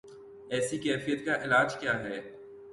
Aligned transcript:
ایسی 0.51 0.77
کیفیت 0.77 1.25
کا 1.25 1.35
علاج 1.43 1.77
کیا 1.79 1.93
ہے؟ 2.03 2.19